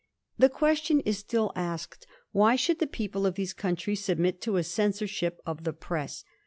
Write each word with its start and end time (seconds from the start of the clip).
The 0.39 0.49
question 0.49 1.01
is 1.01 1.19
still 1.19 1.51
asked, 1.55 2.07
Why 2.31 2.55
should 2.55 2.79
the 2.79 2.87
people 2.87 3.27
of 3.27 3.35
these 3.35 3.53
countries 3.53 4.03
submit 4.03 4.41
to 4.41 4.57
a 4.57 4.63
censor 4.63 5.05
ship 5.05 5.39
of 5.45 5.63
the 5.63 5.73
press 5.73 6.23